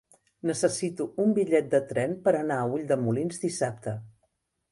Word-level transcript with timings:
Necessito 0.51 1.05
un 1.23 1.35
bitllet 1.39 1.67
de 1.75 1.81
tren 1.91 2.15
per 2.25 2.35
anar 2.39 2.57
a 2.63 2.73
Ulldemolins 2.77 3.43
dissabte. 3.47 3.97